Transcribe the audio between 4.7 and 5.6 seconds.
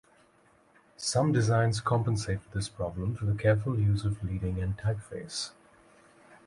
typeface.